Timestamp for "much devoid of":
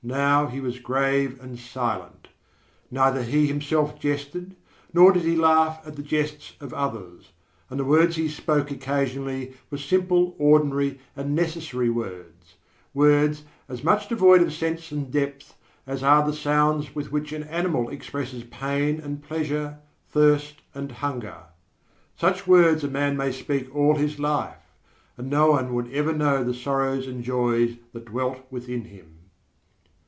13.82-14.52